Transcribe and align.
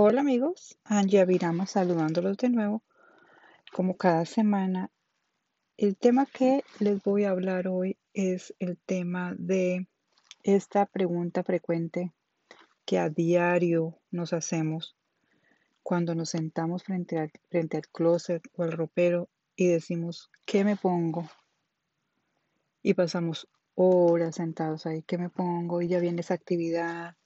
Hola 0.00 0.20
amigos, 0.20 0.78
Angie 0.84 1.18
Avirama 1.18 1.66
saludándolos 1.66 2.36
de 2.36 2.50
nuevo. 2.50 2.84
Como 3.72 3.96
cada 3.96 4.24
semana, 4.26 4.92
el 5.76 5.96
tema 5.96 6.24
que 6.24 6.62
les 6.78 7.02
voy 7.02 7.24
a 7.24 7.30
hablar 7.30 7.66
hoy 7.66 7.98
es 8.12 8.54
el 8.60 8.78
tema 8.78 9.34
de 9.36 9.88
esta 10.44 10.86
pregunta 10.86 11.42
frecuente 11.42 12.12
que 12.84 13.00
a 13.00 13.08
diario 13.08 13.98
nos 14.12 14.32
hacemos 14.32 14.94
cuando 15.82 16.14
nos 16.14 16.30
sentamos 16.30 16.84
frente 16.84 17.18
al, 17.18 17.32
frente 17.50 17.76
al 17.78 17.88
closet 17.88 18.44
o 18.52 18.62
al 18.62 18.70
ropero 18.70 19.28
y 19.56 19.66
decimos, 19.66 20.30
¿qué 20.46 20.62
me 20.62 20.76
pongo? 20.76 21.28
Y 22.84 22.94
pasamos 22.94 23.48
horas 23.74 24.36
sentados 24.36 24.86
ahí, 24.86 25.02
¿qué 25.02 25.18
me 25.18 25.28
pongo? 25.28 25.82
Y 25.82 25.88
ya 25.88 25.98
viene 25.98 26.20
esa 26.20 26.34
actividad, 26.34 27.16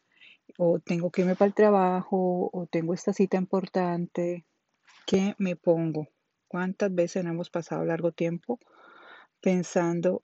o 0.59 0.79
tengo 0.81 1.11
que 1.11 1.23
irme 1.23 1.37
para 1.37 1.49
el 1.49 1.55
trabajo, 1.55 2.51
o 2.53 2.67
tengo 2.67 2.95
esta 2.95 3.13
cita 3.13 3.37
importante, 3.37 4.45
¿qué 5.07 5.35
me 5.39 5.57
pongo? 5.57 6.09
¿Cuántas 6.49 6.95
veces 6.95 7.25
hemos 7.25 7.51
pasado 7.51 7.85
largo 7.85 8.13
tiempo 8.13 8.59
pensando 9.41 10.23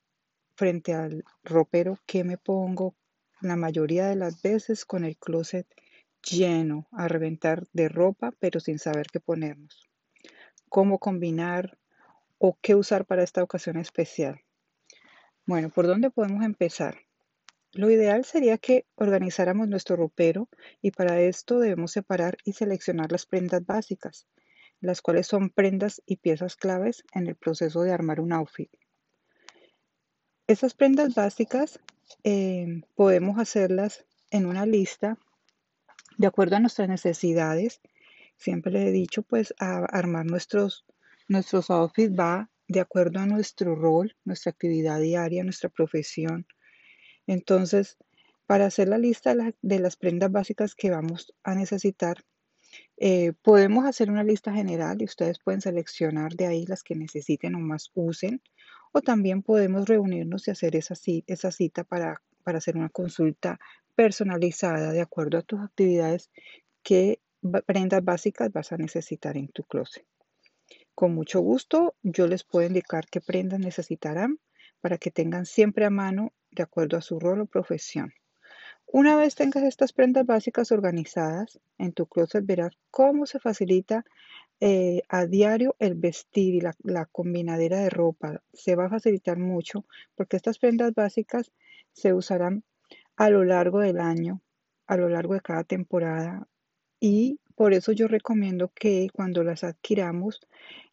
frente 0.54 0.94
al 0.94 1.24
ropero 1.42 1.98
qué 2.06 2.24
me 2.24 2.36
pongo? 2.36 2.94
La 3.40 3.56
mayoría 3.56 4.06
de 4.06 4.16
las 4.16 4.42
veces 4.42 4.84
con 4.84 5.04
el 5.04 5.16
closet 5.16 5.66
lleno 6.22 6.86
a 6.92 7.08
reventar 7.08 7.66
de 7.72 7.88
ropa, 7.88 8.32
pero 8.38 8.60
sin 8.60 8.78
saber 8.78 9.06
qué 9.12 9.20
ponernos. 9.20 9.88
¿Cómo 10.68 10.98
combinar 10.98 11.78
o 12.38 12.58
qué 12.60 12.74
usar 12.74 13.06
para 13.06 13.22
esta 13.22 13.42
ocasión 13.42 13.76
especial? 13.78 14.40
Bueno, 15.46 15.70
¿por 15.70 15.86
dónde 15.86 16.10
podemos 16.10 16.44
empezar? 16.44 17.07
Lo 17.72 17.90
ideal 17.90 18.24
sería 18.24 18.58
que 18.58 18.86
organizáramos 18.94 19.68
nuestro 19.68 19.96
ropero 19.96 20.48
y 20.80 20.90
para 20.90 21.20
esto 21.20 21.58
debemos 21.58 21.92
separar 21.92 22.38
y 22.44 22.54
seleccionar 22.54 23.12
las 23.12 23.26
prendas 23.26 23.64
básicas, 23.64 24.26
las 24.80 25.02
cuales 25.02 25.26
son 25.26 25.50
prendas 25.50 26.02
y 26.06 26.16
piezas 26.16 26.56
claves 26.56 27.04
en 27.12 27.26
el 27.26 27.36
proceso 27.36 27.82
de 27.82 27.92
armar 27.92 28.20
un 28.20 28.32
outfit. 28.32 28.70
Esas 30.46 30.72
prendas 30.72 31.14
básicas 31.14 31.78
eh, 32.24 32.80
podemos 32.94 33.38
hacerlas 33.38 34.06
en 34.30 34.46
una 34.46 34.64
lista 34.64 35.18
de 36.16 36.26
acuerdo 36.26 36.56
a 36.56 36.60
nuestras 36.60 36.88
necesidades. 36.88 37.80
Siempre 38.36 38.72
le 38.72 38.88
he 38.88 38.92
dicho, 38.92 39.22
pues, 39.22 39.54
a 39.58 39.84
armar 39.84 40.24
nuestros, 40.24 40.86
nuestros 41.28 41.70
outfits 41.70 42.14
va 42.18 42.50
de 42.66 42.80
acuerdo 42.80 43.20
a 43.20 43.26
nuestro 43.26 43.74
rol, 43.74 44.16
nuestra 44.24 44.50
actividad 44.50 45.00
diaria, 45.00 45.44
nuestra 45.44 45.68
profesión. 45.68 46.46
Entonces, 47.28 47.98
para 48.46 48.64
hacer 48.64 48.88
la 48.88 48.96
lista 48.96 49.34
de, 49.60 49.78
las 49.78 49.96
prendas 49.96 50.32
básicas 50.32 50.74
que 50.74 50.90
vamos 50.90 51.34
a 51.44 51.54
necesitar, 51.54 52.24
eh, 52.96 53.34
podemos 53.42 53.84
hacer 53.84 54.10
una 54.10 54.24
lista 54.24 54.52
general 54.52 55.00
y 55.00 55.04
ustedes 55.04 55.38
pueden 55.38 55.60
seleccionar 55.60 56.32
de 56.34 56.46
ahí 56.46 56.64
las 56.66 56.82
que 56.82 56.94
necesiten 56.94 57.54
o 57.54 57.60
más 57.60 57.90
usen. 57.94 58.40
O 58.92 59.02
también 59.02 59.42
podemos 59.42 59.86
reunirnos 59.86 60.48
y 60.48 60.50
hacer 60.50 60.74
esa, 60.74 60.94
cita 60.94 61.84
para, 61.84 62.22
para 62.42 62.58
hacer 62.58 62.78
una 62.78 62.88
consulta 62.88 63.60
personalizada 63.94 64.92
de 64.92 65.02
acuerdo 65.02 65.36
a 65.36 65.42
tus 65.42 65.60
actividades 65.60 66.30
qué 66.82 67.20
prendas 67.66 68.02
básicas 68.02 68.50
vas 68.50 68.72
a 68.72 68.78
necesitar 68.78 69.36
en 69.36 69.48
tu 69.48 69.64
closet. 69.64 70.06
Con 70.94 71.14
mucho 71.14 71.40
gusto 71.40 71.94
yo 72.02 72.26
les 72.26 72.42
puedo 72.44 72.66
indicar 72.66 73.06
qué 73.10 73.20
prendas 73.20 73.60
necesitarán 73.60 74.40
para 74.80 74.96
que 74.96 75.10
tengan 75.10 75.44
siempre 75.44 75.84
a 75.84 75.90
mano 75.90 76.32
de 76.58 76.64
acuerdo 76.64 76.96
a 76.96 77.02
su 77.02 77.18
rol 77.18 77.40
o 77.40 77.46
profesión. 77.46 78.12
Una 78.86 79.16
vez 79.16 79.34
tengas 79.34 79.64
estas 79.64 79.92
prendas 79.92 80.24
básicas 80.24 80.72
organizadas 80.72 81.60
en 81.76 81.92
tu 81.92 82.06
closet, 82.06 82.44
verás 82.46 82.72
cómo 82.90 83.26
se 83.26 83.38
facilita 83.38 84.04
eh, 84.60 85.02
a 85.08 85.26
diario 85.26 85.76
el 85.78 85.94
vestir 85.94 86.54
y 86.54 86.60
la, 86.60 86.74
la, 86.82 87.06
combinadera 87.06 87.80
de 87.80 87.90
ropa. 87.90 88.42
Se 88.52 88.76
va 88.76 88.86
a 88.86 88.90
facilitar 88.90 89.38
mucho 89.38 89.84
porque 90.14 90.36
estas 90.36 90.58
prendas 90.58 90.94
básicas 90.94 91.52
se 91.92 92.14
usarán 92.14 92.64
a 93.16 93.30
lo 93.30 93.44
largo 93.44 93.80
del 93.80 94.00
año, 94.00 94.40
a 94.86 94.96
lo 94.96 95.08
largo 95.08 95.34
de 95.34 95.42
cada 95.42 95.64
temporada. 95.64 96.48
Y 96.98 97.40
por 97.54 97.74
eso 97.74 97.92
yo 97.92 98.08
recomiendo 98.08 98.72
que 98.74 99.08
cuando 99.12 99.44
las 99.44 99.64
adquiramos, 99.64 100.40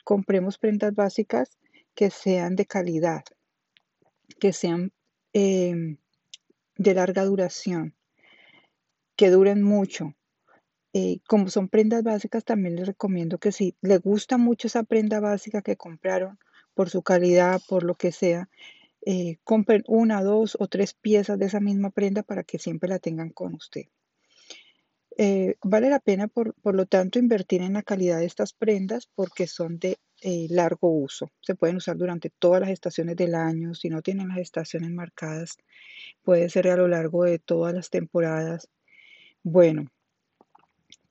compremos 0.03 0.57
prendas 0.57 0.93
básicas 0.93 1.57
que 1.95 2.09
sean 2.09 2.55
de 2.55 2.65
calidad, 2.65 3.23
que 4.39 4.51
sean 4.51 4.91
em, 5.35 5.97
de 6.77 6.93
larga 6.93 7.25
duración, 7.25 7.93
que 9.17 9.29
duren 9.29 9.61
mucho. 9.61 10.15
Eh, 10.93 11.19
como 11.27 11.49
son 11.49 11.67
prendas 11.67 12.03
básicas, 12.03 12.45
también 12.45 12.77
les 12.77 12.87
recomiendo 12.87 13.37
que 13.37 13.51
si 13.51 13.75
les 13.81 13.99
gusta 14.01 14.37
mucho 14.37 14.67
esa 14.67 14.83
prenda 14.83 15.19
básica 15.19 15.61
que 15.61 15.75
compraron 15.75 16.39
por 16.73 16.89
su 16.89 17.03
calidad, 17.03 17.61
por 17.67 17.83
lo 17.83 17.95
que 17.95 18.13
sea, 18.13 18.49
eh, 19.05 19.37
compren 19.43 19.83
una, 19.87 20.23
dos 20.23 20.55
o 20.57 20.67
tres 20.67 20.93
piezas 20.93 21.37
de 21.37 21.47
esa 21.47 21.59
misma 21.59 21.89
prenda 21.89 22.23
para 22.23 22.43
que 22.43 22.57
siempre 22.57 22.87
la 22.87 22.99
tengan 22.99 23.29
con 23.29 23.55
usted. 23.55 23.87
Eh, 25.17 25.55
vale 25.63 25.89
la 25.89 25.99
pena, 25.99 26.27
por, 26.27 26.53
lo 26.63 26.85
tanto, 26.85 27.19
invertir 27.19 27.61
en 27.61 27.73
la 27.73 27.83
calidad 27.83 28.19
de 28.19 28.25
estas 28.25 28.53
prendas 28.53 29.07
porque 29.15 29.47
son 29.47 29.79
de 29.79 29.97
eh, 30.21 30.47
largo 30.49 30.89
uso. 30.89 31.31
Se 31.41 31.55
pueden 31.55 31.77
usar 31.77 31.95
durante 31.95 32.29
todas 32.29 32.59
las 32.61 32.69
estaciones 32.69 33.15
del 33.15 33.33
año. 33.35 33.73
Si 33.73 33.89
no 33.89 34.01
tienen 34.01 34.27
las 34.27 34.39
estaciones 34.39 34.91
marcadas, 34.91 35.57
puede 36.23 36.49
ser 36.49 36.67
a 36.67 36.75
lo 36.75 36.87
largo 36.89 37.23
de 37.23 37.39
todas 37.39 37.73
las 37.73 37.89
temporadas. 37.89 38.67
Bueno, 39.43 39.87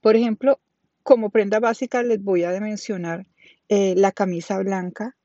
por 0.01 0.15
ejemplo, 0.15 0.59
como 1.01 1.31
prenda 1.31 1.59
básica 1.59 2.03
les 2.03 2.21
voy 2.21 2.43
a 2.43 2.59
mencionar 2.59 3.25
eh, 3.69 3.95
la 3.95 4.11
camisa 4.11 4.59
blanca 4.59 5.15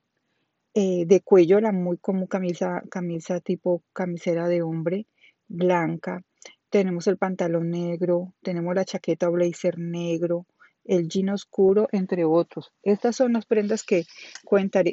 de 0.72 1.20
cuello, 1.22 1.60
la 1.60 1.72
muy 1.72 1.98
común 1.98 2.26
camisa, 2.26 2.82
camisa 2.90 3.40
tipo 3.40 3.82
camisera 3.92 4.46
de 4.48 4.62
hombre 4.62 5.06
blanca 5.48 6.22
tenemos 6.70 7.06
el 7.06 7.18
pantalón 7.18 7.70
negro, 7.70 8.32
tenemos 8.42 8.74
la 8.74 8.84
chaqueta 8.84 9.28
o 9.28 9.32
blazer 9.32 9.78
negro, 9.78 10.46
el 10.84 11.08
jean 11.08 11.30
oscuro, 11.30 11.88
entre 11.92 12.24
otros. 12.24 12.72
Estas 12.82 13.16
son 13.16 13.34
las 13.34 13.46
prendas 13.46 13.82
que 13.82 14.06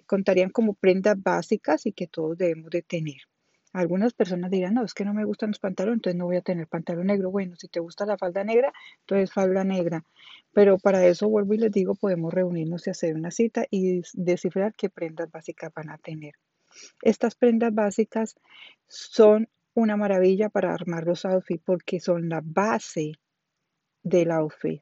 contarían 0.05 0.49
como 0.49 0.73
prendas 0.73 1.21
básicas 1.21 1.85
y 1.85 1.93
que 1.93 2.07
todos 2.07 2.37
debemos 2.37 2.69
de 2.71 2.81
tener. 2.81 3.21
Algunas 3.73 4.13
personas 4.13 4.49
dirán, 4.49 4.73
no, 4.73 4.83
es 4.83 4.93
que 4.93 5.05
no 5.05 5.13
me 5.13 5.25
gustan 5.25 5.49
los 5.49 5.59
pantalones, 5.59 5.97
entonces 5.97 6.17
no 6.17 6.25
voy 6.25 6.37
a 6.37 6.41
tener 6.41 6.67
pantalón 6.67 7.07
negro. 7.07 7.29
Bueno, 7.29 7.55
si 7.55 7.67
te 7.67 7.79
gusta 7.79 8.05
la 8.05 8.17
falda 8.17 8.43
negra, 8.43 8.73
entonces 9.01 9.31
falda 9.31 9.63
negra. 9.63 10.03
Pero 10.53 10.79
para 10.79 11.05
eso 11.05 11.29
vuelvo 11.29 11.53
y 11.53 11.59
les 11.59 11.71
digo, 11.71 11.93
podemos 11.93 12.33
reunirnos 12.33 12.87
y 12.87 12.89
hacer 12.89 13.15
una 13.15 13.29
cita 13.29 13.65
y 13.69 14.01
descifrar 14.13 14.73
qué 14.73 14.89
prendas 14.89 15.29
básicas 15.29 15.71
van 15.75 15.91
a 15.91 15.97
tener. 15.97 16.33
Estas 17.01 17.35
prendas 17.35 17.73
básicas 17.73 18.35
son 18.87 19.47
una 19.77 19.95
maravilla 19.95 20.49
para 20.49 20.73
armar 20.73 21.05
los 21.05 21.23
outfits 21.23 21.63
porque 21.63 21.99
son 21.99 22.29
la 22.29 22.41
base 22.43 23.11
del 24.01 24.31
outfit. 24.31 24.81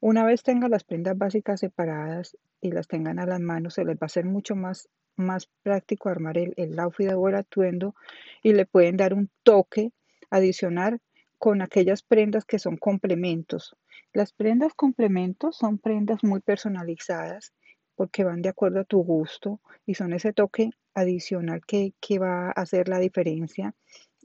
Una 0.00 0.24
vez 0.24 0.44
tengan 0.44 0.70
las 0.70 0.84
prendas 0.84 1.18
básicas 1.18 1.58
separadas 1.58 2.36
y 2.60 2.70
las 2.70 2.86
tengan 2.86 3.18
a 3.18 3.26
las 3.26 3.40
manos, 3.40 3.74
se 3.74 3.84
les 3.84 3.96
va 3.96 4.02
a 4.02 4.06
hacer 4.06 4.26
mucho 4.26 4.54
más, 4.54 4.88
más 5.16 5.50
práctico 5.64 6.10
armar 6.10 6.38
el, 6.38 6.54
el 6.56 6.78
outfit 6.78 7.08
de 7.08 7.16
buen 7.16 7.34
atuendo 7.34 7.96
y 8.40 8.52
le 8.52 8.66
pueden 8.66 8.96
dar 8.96 9.14
un 9.14 9.30
toque 9.42 9.90
adicional 10.30 11.00
con 11.36 11.60
aquellas 11.60 12.02
prendas 12.04 12.44
que 12.44 12.60
son 12.60 12.76
complementos. 12.76 13.74
Las 14.12 14.32
prendas 14.32 14.74
complementos 14.74 15.56
son 15.56 15.78
prendas 15.78 16.22
muy 16.22 16.40
personalizadas 16.40 17.52
porque 17.96 18.22
van 18.22 18.42
de 18.42 18.50
acuerdo 18.50 18.78
a 18.78 18.84
tu 18.84 19.02
gusto 19.02 19.60
y 19.86 19.94
son 19.94 20.12
ese 20.12 20.32
toque 20.32 20.70
adicional 20.94 21.62
que, 21.66 21.94
que 22.00 22.20
va 22.20 22.48
a 22.48 22.52
hacer 22.52 22.88
la 22.88 23.00
diferencia 23.00 23.74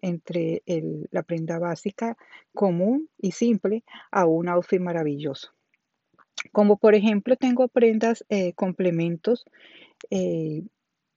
entre 0.05 0.61
la 1.11 1.23
prenda 1.23 1.57
básica 1.57 2.16
común 2.53 3.09
y 3.17 3.31
simple 3.31 3.83
a 4.11 4.25
un 4.25 4.47
outfit 4.49 4.79
maravilloso. 4.79 5.49
Como 6.52 6.78
por 6.78 6.93
ejemplo 6.93 7.35
tengo 7.35 7.67
prendas 7.67 8.23
eh, 8.29 8.53
complementos, 8.53 9.46
eh, 10.11 10.61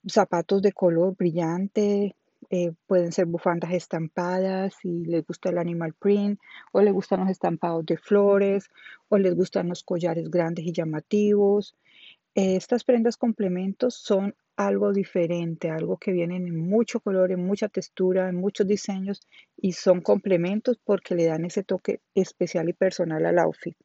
zapatos 0.06 0.62
de 0.62 0.72
color 0.72 1.16
brillante, 1.16 2.16
eh, 2.50 2.72
pueden 2.86 3.12
ser 3.12 3.26
bufandas 3.26 3.72
estampadas 3.72 4.74
si 4.80 5.04
les 5.04 5.26
gusta 5.26 5.50
el 5.50 5.58
animal 5.58 5.92
print 5.92 6.40
o 6.72 6.80
les 6.80 6.94
gustan 6.94 7.20
los 7.20 7.28
estampados 7.28 7.84
de 7.84 7.98
flores 7.98 8.70
o 9.10 9.18
les 9.18 9.34
gustan 9.34 9.68
los 9.68 9.82
collares 9.82 10.30
grandes 10.30 10.64
y 10.64 10.72
llamativos. 10.72 11.76
estas 12.34 12.84
prendas 12.84 13.16
complementos 13.16 13.94
son 13.96 14.34
algo 14.58 14.92
diferente, 14.92 15.70
algo 15.70 15.98
que 15.98 16.10
viene 16.10 16.36
en 16.36 16.58
mucho 16.58 16.98
color, 16.98 17.30
en 17.30 17.46
mucha 17.46 17.68
textura, 17.68 18.28
en 18.28 18.34
muchos 18.34 18.66
diseños 18.66 19.20
y 19.56 19.72
son 19.72 20.00
complementos 20.00 20.80
porque 20.84 21.14
le 21.14 21.26
dan 21.26 21.44
ese 21.44 21.62
toque 21.62 22.00
especial 22.12 22.68
y 22.68 22.72
personal 22.72 23.24
al 23.24 23.38
outfit. 23.38 23.76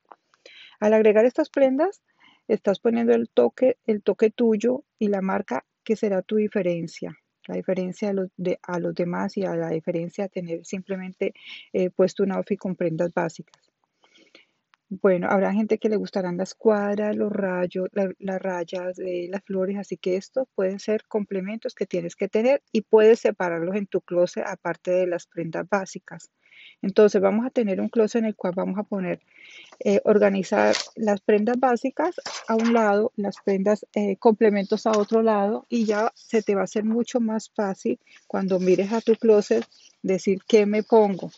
Al 0.80 0.96
agregar 0.96 1.26
estas 1.26 1.52
prendas, 1.52 2.02
estás 2.48 2.80
poniendo 2.80 3.14
el 3.14 3.30
toque, 3.30 3.78
el 3.86 4.02
toque 4.02 4.32
tuyo 4.32 4.84
y 4.98 5.10
la 5.10 5.22
marca 5.22 5.64
que 5.84 5.96
será 5.96 6.24
tu 6.24 6.38
diferencia. 6.38 7.16
La 7.48 7.56
diferencia 7.56 8.10
a 8.10 8.14
los, 8.14 8.30
de, 8.36 8.58
a 8.64 8.80
los 8.80 8.96
demás 8.96 9.38
y 9.38 9.44
a 9.44 9.56
la 9.56 9.70
diferencia 9.70 10.24
de 10.24 10.30
tener 10.30 10.66
simplemente 10.66 11.36
eh, 11.72 11.92
puesto 11.92 12.24
un 12.24 12.32
outfit 12.32 12.58
con 12.58 12.76
prendas 12.76 13.14
básicas. 13.14 13.73
Bueno, 14.90 15.28
habrá 15.30 15.52
gente 15.54 15.80
que 15.80 15.90
le 15.90 15.96
gustarán 15.96 16.38
las 16.38 16.54
cuadras, 16.54 17.16
los 17.16 17.32
rayos, 17.32 17.90
la- 17.94 18.12
las 18.20 18.42
rayas 18.42 18.96
de 18.96 19.28
las 19.30 19.44
flores, 19.44 19.78
así 19.78 19.98
que 19.98 20.16
estos 20.18 20.48
pueden 20.56 20.80
ser 20.80 21.04
complementos 21.08 21.74
que 21.74 21.88
tienes 21.88 22.16
que 22.16 22.28
tener 22.28 22.62
y 22.72 22.82
puedes 22.82 23.20
separarlos 23.22 23.76
en 23.76 23.88
tu 23.88 24.02
closet 24.02 24.44
aparte 24.46 24.92
de 24.92 25.08
las 25.08 25.26
prendas 25.26 25.68
básicas. 25.68 26.30
Entonces 26.82 27.22
vamos 27.22 27.46
a 27.46 27.50
tener 27.50 27.82
un 27.82 27.90
closet 27.90 28.20
en 28.22 28.26
el 28.28 28.36
cual 28.36 28.54
vamos 28.56 28.78
a 28.78 28.84
poner, 28.84 29.20
eh, 29.86 30.02
organizar 30.06 30.76
las 30.96 31.22
prendas 31.22 31.60
básicas 31.60 32.16
a 32.48 32.56
un 32.56 32.74
lado, 32.74 33.12
las 33.18 33.38
prendas 33.46 33.86
eh, 33.96 34.18
complementos 34.18 34.88
a 34.88 34.92
otro 34.92 35.22
lado 35.24 35.66
y 35.70 35.86
ya 35.86 36.12
se 36.16 36.44
te 36.44 36.56
va 36.56 36.62
a 36.62 36.66
hacer 36.66 36.86
mucho 36.86 37.20
más 37.22 37.50
fácil 37.52 38.00
cuando 38.28 38.60
mires 38.60 38.92
a 38.94 39.02
tu 39.02 39.16
closet 39.16 39.66
decir 40.04 40.40
qué 40.48 40.66
me 40.68 40.84
pongo. 40.84 41.32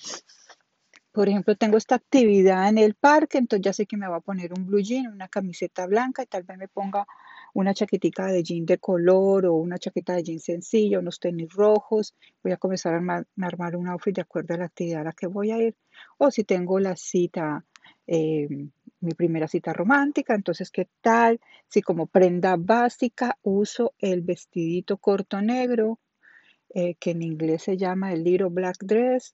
Por 1.16 1.30
ejemplo, 1.30 1.56
tengo 1.56 1.78
esta 1.78 1.96
actividad 1.96 2.68
en 2.68 2.78
el 2.78 2.94
parque, 2.94 3.38
entonces 3.38 3.64
ya 3.64 3.72
sé 3.72 3.86
que 3.86 3.96
me 3.96 4.06
voy 4.06 4.18
a 4.18 4.20
poner 4.20 4.52
un 4.52 4.66
blue 4.66 4.82
jean, 4.82 5.08
una 5.08 5.30
camiseta 5.30 5.88
blanca 5.88 6.24
y 6.24 6.26
tal 6.26 6.44
vez 6.44 6.58
me 6.58 6.68
ponga 6.68 7.08
una 7.54 7.74
chaquetica 7.74 8.26
de 8.26 8.44
jean 8.44 8.66
de 8.66 8.80
color 8.80 9.46
o 9.46 9.54
una 9.54 9.78
chaqueta 9.78 10.14
de 10.14 10.24
jean 10.24 10.42
sencilla, 10.42 11.00
unos 11.00 11.22
tenis 11.22 11.54
rojos. 11.54 12.14
Voy 12.44 12.52
a 12.52 12.58
comenzar 12.58 12.92
a 12.92 12.98
armar, 12.98 13.26
a 13.42 13.46
armar 13.46 13.78
un 13.78 13.88
outfit 13.88 14.14
de 14.14 14.24
acuerdo 14.24 14.56
a 14.56 14.58
la 14.58 14.66
actividad 14.66 15.02
a 15.02 15.04
la 15.06 15.14
que 15.14 15.28
voy 15.28 15.52
a 15.52 15.58
ir. 15.58 15.78
O 16.18 16.32
si 16.32 16.44
tengo 16.44 16.82
la 16.82 16.98
cita, 16.98 17.64
eh, 18.08 18.50
mi 19.00 19.12
primera 19.14 19.48
cita 19.48 19.72
romántica, 19.72 20.36
entonces, 20.36 20.70
¿qué 20.70 20.90
tal? 21.00 21.40
Si 21.70 21.82
como 21.82 22.08
prenda 22.08 22.58
básica 22.58 23.38
uso 23.42 23.94
el 24.00 24.22
vestidito 24.22 24.98
corto 24.98 25.42
negro, 25.42 25.98
eh, 26.74 26.96
que 26.96 27.12
en 27.12 27.22
inglés 27.22 27.64
se 27.64 27.78
llama 27.78 28.12
el 28.12 28.26
Little 28.26 28.50
Black 28.50 28.80
Dress 28.82 29.34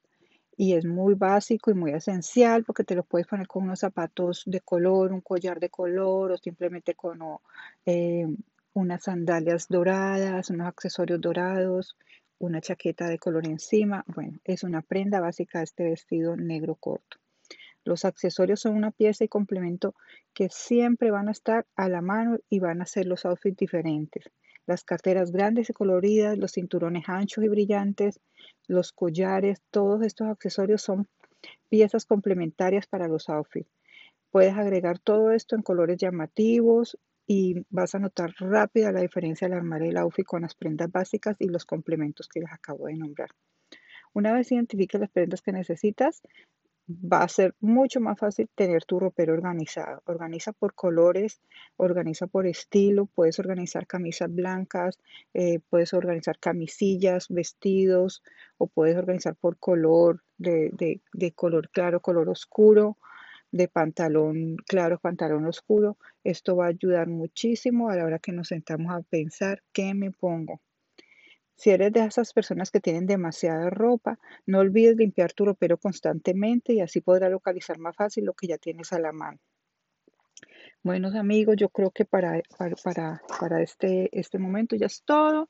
y 0.62 0.76
es 0.76 0.86
muy 0.86 1.16
básico 1.16 1.72
y 1.72 1.74
muy 1.74 1.90
esencial 1.90 2.64
porque 2.64 2.84
te 2.84 2.94
lo 2.94 3.02
puedes 3.02 3.26
poner 3.26 3.48
con 3.48 3.64
unos 3.64 3.80
zapatos 3.80 4.44
de 4.46 4.62
color, 4.62 5.12
un 5.12 5.22
collar 5.22 5.60
de 5.60 5.72
color 5.72 6.34
o 6.34 6.38
simplemente 6.38 6.94
con 6.94 7.20
eh, 7.88 8.28
unas 8.74 9.04
sandalias 9.04 9.68
doradas, 9.68 10.52
unos 10.52 10.68
accesorios 10.68 11.20
dorados, 11.20 11.98
una 12.38 12.62
chaqueta 12.62 13.08
de 13.08 13.18
color 13.18 13.48
encima. 13.48 14.04
Bueno, 14.06 14.38
es 14.44 14.62
una 14.64 14.84
prenda 14.84 15.20
básica 15.20 15.64
este 15.64 15.86
vestido 15.86 16.38
negro 16.38 16.76
corto. 16.76 17.18
Los 17.84 18.06
accesorios 18.06 18.60
son 18.62 18.76
una 18.76 18.92
pieza 18.92 19.24
y 19.24 19.28
complemento 19.28 19.96
que 20.34 20.50
siempre 20.50 21.12
van 21.12 21.28
a 21.28 21.32
estar 21.32 21.66
a 21.76 21.90
la 21.90 22.02
mano 22.02 22.38
y 22.50 22.60
van 22.60 22.82
a 22.82 22.86
ser 22.86 23.08
los 23.08 23.26
outfits 23.26 23.58
diferentes. 23.58 24.26
Las 24.68 24.84
carteras 24.84 25.32
grandes 25.32 25.70
y 25.70 25.74
coloridas, 25.74 26.38
los 26.38 26.52
cinturones 26.52 27.10
anchos 27.10 27.44
y 27.44 27.48
brillantes, 27.48 28.20
los 28.68 28.92
collares, 28.92 29.62
todos 29.72 30.04
estos 30.04 30.28
accesorios 30.28 30.82
son 30.82 31.08
piezas 31.70 32.06
complementarias 32.06 32.86
para 32.86 33.08
los 33.08 33.28
outfits. 33.30 33.72
Puedes 34.30 34.56
agregar 34.56 35.00
todo 35.00 35.32
esto 35.32 35.56
en 35.56 35.64
colores 35.64 35.98
llamativos 35.98 36.98
y 37.28 37.66
vas 37.70 37.96
a 37.96 38.00
notar 38.00 38.34
rápida 38.38 38.92
la 38.92 39.02
diferencia 39.02 39.48
al 39.48 39.54
armar 39.54 39.82
el 39.84 39.98
outfit 39.98 40.26
con 40.26 40.44
las 40.44 40.56
prendas 40.56 40.92
básicas 40.92 41.36
y 41.40 41.48
los 41.48 41.66
complementos 41.66 42.28
que 42.28 42.42
les 42.42 42.52
acabo 42.52 42.86
de 42.86 42.96
nombrar. 42.96 43.30
Una 44.14 44.34
vez 44.34 44.52
identifiques 44.52 45.00
las 45.00 45.10
prendas 45.10 45.42
que 45.42 45.52
necesitas, 45.52 46.22
va 47.02 47.24
a 47.24 47.28
ser 47.28 47.56
mucho 47.60 48.00
más 48.00 48.18
fácil 48.20 48.50
tener 48.56 48.86
tu 48.86 49.00
ropero 49.00 49.34
organizado. 49.34 50.02
Organiza 50.06 50.54
por 50.54 50.74
colores, 50.74 51.42
organiza 51.78 52.28
por 52.28 52.48
estilo, 52.48 53.06
puedes 53.06 53.40
organizar 53.40 53.88
camisas 53.88 54.34
blancas, 54.34 55.00
eh, 55.34 55.60
puedes 55.70 55.94
organizar 55.94 56.40
camisillas, 56.40 57.28
vestidos, 57.30 58.24
o 58.58 58.68
puedes 58.68 58.98
organizar 58.98 59.36
por 59.36 59.58
color, 59.58 60.24
de, 60.38 60.70
de, 60.74 61.02
de 61.14 61.32
color 61.34 61.70
claro, 61.70 62.00
color 62.02 62.30
oscuro, 62.30 62.98
de 63.52 63.68
pantalón 63.68 64.58
claro, 64.68 65.00
pantalón 65.00 65.46
oscuro. 65.46 65.98
Esto 66.24 66.56
va 66.56 66.66
a 66.66 66.70
ayudar 66.70 67.08
muchísimo 67.08 67.90
a 67.90 67.96
la 67.96 68.06
hora 68.06 68.20
que 68.20 68.32
nos 68.32 68.50
sentamos 68.50 68.94
a 68.94 69.02
pensar 69.02 69.64
qué 69.74 69.94
me 69.94 70.12
pongo. 70.12 70.62
Si 71.62 71.70
eres 71.70 71.94
de 71.94 72.04
esas 72.04 72.34
personas 72.34 72.72
que 72.72 72.80
tienen 72.80 73.06
demasiada 73.06 73.70
ropa, 73.70 74.18
no 74.48 74.58
olvides 74.58 74.96
limpiar 74.96 75.32
tu 75.32 75.46
ropero 75.46 75.78
constantemente 75.78 76.74
y 76.74 76.82
así 76.82 77.02
podrás 77.02 77.30
localizar 77.30 77.78
más 77.78 77.96
fácil 77.96 78.26
lo 78.26 78.34
que 78.34 78.48
ya 78.48 78.58
tienes 78.58 78.92
a 78.94 79.00
la 79.00 79.12
mano. 79.12 79.38
Buenos 80.82 81.14
amigos, 81.14 81.58
yo 81.60 81.70
creo 81.70 81.92
que 81.92 82.04
para, 82.04 82.42
para, 82.58 82.76
para, 82.78 83.22
para 83.40 83.62
este, 83.62 84.10
este 84.12 84.40
momento 84.40 84.76
ya 84.76 84.88
es 84.88 85.04
todo. 85.04 85.50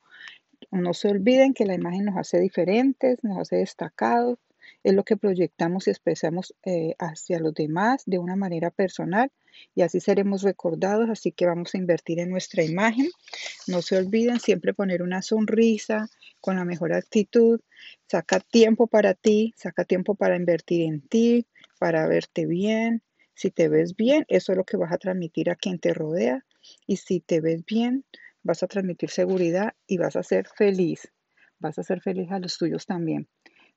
No 0.70 0.92
se 0.92 1.08
olviden 1.08 1.54
que 1.54 1.64
la 1.64 1.76
imagen 1.76 2.04
nos 2.04 2.18
hace 2.18 2.40
diferentes, 2.40 3.24
nos 3.24 3.38
hace 3.38 3.56
destacados, 3.56 4.38
es 4.84 4.94
lo 4.94 5.04
que 5.04 5.16
proyectamos 5.16 5.86
y 5.86 5.90
expresamos 5.90 6.54
eh, 6.64 6.94
hacia 6.98 7.38
los 7.38 7.54
demás 7.54 8.02
de 8.06 8.18
una 8.18 8.36
manera 8.36 8.70
personal 8.70 9.30
y 9.74 9.82
así 9.82 10.00
seremos 10.00 10.42
recordados, 10.42 11.08
así 11.10 11.32
que 11.32 11.46
vamos 11.46 11.74
a 11.74 11.78
invertir 11.78 12.18
en 12.18 12.30
nuestra 12.30 12.62
imagen. 12.62 13.08
No 13.66 13.82
se 13.82 13.96
olviden 13.96 14.40
siempre 14.40 14.74
poner 14.74 15.02
una 15.02 15.22
sonrisa 15.22 16.08
con 16.40 16.56
la 16.56 16.64
mejor 16.64 16.92
actitud. 16.92 17.60
Saca 18.08 18.40
tiempo 18.40 18.86
para 18.86 19.14
ti, 19.14 19.54
saca 19.56 19.84
tiempo 19.84 20.14
para 20.14 20.36
invertir 20.36 20.82
en 20.82 21.00
ti, 21.00 21.46
para 21.78 22.06
verte 22.06 22.46
bien. 22.46 23.02
Si 23.34 23.50
te 23.50 23.68
ves 23.68 23.96
bien, 23.96 24.24
eso 24.28 24.52
es 24.52 24.58
lo 24.58 24.64
que 24.64 24.76
vas 24.76 24.92
a 24.92 24.98
transmitir 24.98 25.50
a 25.50 25.56
quien 25.56 25.78
te 25.78 25.94
rodea. 25.94 26.44
Y 26.86 26.96
si 26.96 27.20
te 27.20 27.40
ves 27.40 27.64
bien, 27.64 28.04
vas 28.42 28.62
a 28.62 28.66
transmitir 28.66 29.10
seguridad 29.10 29.74
y 29.86 29.98
vas 29.98 30.16
a 30.16 30.22
ser 30.22 30.46
feliz. 30.48 31.12
Vas 31.58 31.78
a 31.78 31.82
ser 31.82 32.00
feliz 32.00 32.30
a 32.30 32.38
los 32.38 32.58
tuyos 32.58 32.86
también. 32.86 33.28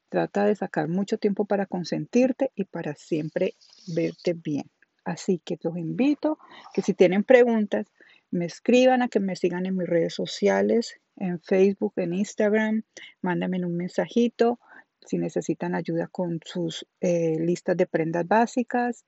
Trata 0.10 0.46
de 0.46 0.56
sacar 0.56 0.88
mucho 0.88 1.18
tiempo 1.18 1.46
para 1.46 1.66
consentirte 1.66 2.52
y 2.56 2.66
para 2.66 2.96
siempre 2.96 3.56
verte 3.88 4.34
bien. 4.34 4.70
Así 5.04 5.40
que 5.44 5.58
los 5.62 5.78
invito 5.78 6.40
que 6.74 6.82
si 6.82 6.94
tienen 6.94 7.24
preguntas, 7.24 7.88
me 8.32 8.46
escriban 8.46 9.02
a 9.02 9.08
que 9.08 9.20
me 9.20 9.36
sigan 9.36 9.66
en 9.66 9.78
mis 9.78 9.88
redes 9.88 10.14
sociales, 10.14 11.00
en 11.16 11.40
Facebook, 11.40 11.94
en 11.98 12.14
Instagram, 12.14 12.84
mándenme 13.22 13.66
un 13.66 13.78
mensajito 13.78 14.60
si 15.06 15.18
necesitan 15.18 15.76
ayuda 15.76 16.08
con 16.08 16.40
sus 16.44 16.86
eh, 17.00 17.38
listas 17.40 17.78
de 17.78 17.86
prendas 17.86 18.28
básicas. 18.28 19.06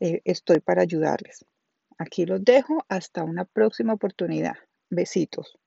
Eh, 0.00 0.20
estoy 0.24 0.60
para 0.60 0.82
ayudarles. 0.82 1.44
Aquí 1.98 2.26
los 2.26 2.44
dejo 2.44 2.84
hasta 2.88 3.24
una 3.24 3.44
próxima 3.44 3.92
oportunidad. 3.92 4.56
Besitos. 4.88 5.58